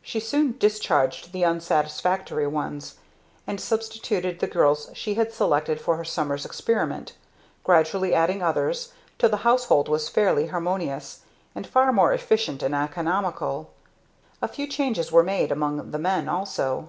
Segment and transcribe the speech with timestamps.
[0.00, 2.94] She soon discharged the unsatisfactory ones,
[3.46, 7.12] and substituted the girls she had selected for her summer's experiment,
[7.62, 11.20] gradually adding others, till the household was fairly harmonious,
[11.54, 13.74] and far more efficient and economical.
[14.40, 16.88] A few changes were made among the men also.